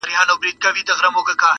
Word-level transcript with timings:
څارنوال 0.03 0.29
ویله 0.41 0.57
پلاره 0.59 0.83
در 0.87 0.97
جارېږم. 1.01 1.49